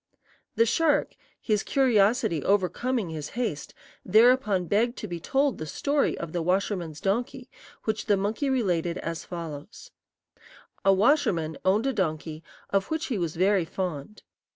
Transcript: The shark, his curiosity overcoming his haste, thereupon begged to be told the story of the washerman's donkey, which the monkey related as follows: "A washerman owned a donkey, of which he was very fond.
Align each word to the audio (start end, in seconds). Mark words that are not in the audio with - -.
The 0.55 0.65
shark, 0.65 1.13
his 1.39 1.61
curiosity 1.61 2.43
overcoming 2.43 3.11
his 3.11 3.29
haste, 3.37 3.75
thereupon 4.03 4.65
begged 4.65 4.97
to 4.97 5.07
be 5.07 5.19
told 5.19 5.59
the 5.59 5.67
story 5.67 6.17
of 6.17 6.31
the 6.33 6.41
washerman's 6.41 6.99
donkey, 6.99 7.51
which 7.83 8.07
the 8.07 8.17
monkey 8.17 8.49
related 8.49 8.97
as 8.97 9.23
follows: 9.23 9.91
"A 10.83 10.91
washerman 10.91 11.55
owned 11.63 11.85
a 11.85 11.93
donkey, 11.93 12.41
of 12.71 12.87
which 12.87 13.05
he 13.13 13.19
was 13.19 13.35
very 13.35 13.63
fond. 13.63 14.23